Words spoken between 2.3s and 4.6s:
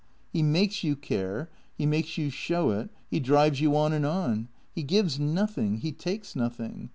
show it, he drives you on and on.